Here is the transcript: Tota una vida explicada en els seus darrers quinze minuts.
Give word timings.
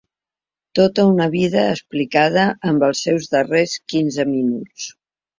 Tota 0.77 1.03
una 1.09 1.25
vida 1.35 1.65
explicada 1.73 2.45
en 2.71 2.79
els 2.87 3.01
seus 3.07 3.27
darrers 3.35 3.75
quinze 3.93 4.25
minuts. 4.31 4.87